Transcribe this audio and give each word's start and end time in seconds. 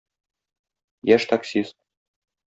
Яшь 1.15 1.27
таксист. 1.31 1.75